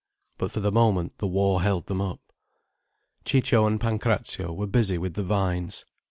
But 0.39 0.49
for 0.51 0.61
the 0.61 0.71
moment 0.71 1.19
the 1.19 1.27
war 1.27 1.61
held 1.61 1.85
them 1.85 2.01
up. 2.01 2.21
Ciccio 3.23 3.67
and 3.67 3.79
Pancrazio 3.79 4.51
were 4.51 4.65
busy 4.65 4.97
with 4.97 5.13
the 5.13 5.21
vines. 5.21 5.85